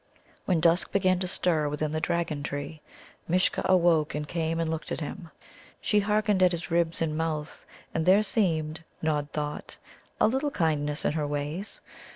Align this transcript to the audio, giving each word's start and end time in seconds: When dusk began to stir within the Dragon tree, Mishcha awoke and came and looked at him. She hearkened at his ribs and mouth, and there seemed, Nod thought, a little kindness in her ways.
When 0.45 0.59
dusk 0.59 0.91
began 0.91 1.19
to 1.19 1.27
stir 1.27 1.69
within 1.69 1.91
the 1.91 2.01
Dragon 2.01 2.41
tree, 2.41 2.81
Mishcha 3.29 3.61
awoke 3.65 4.15
and 4.15 4.27
came 4.27 4.59
and 4.59 4.67
looked 4.67 4.91
at 4.91 4.99
him. 4.99 5.29
She 5.79 5.99
hearkened 5.99 6.41
at 6.41 6.53
his 6.53 6.71
ribs 6.71 7.03
and 7.03 7.15
mouth, 7.15 7.67
and 7.93 8.03
there 8.03 8.23
seemed, 8.23 8.83
Nod 9.03 9.29
thought, 9.31 9.77
a 10.19 10.25
little 10.27 10.49
kindness 10.49 11.05
in 11.05 11.11
her 11.11 11.27
ways. 11.27 11.81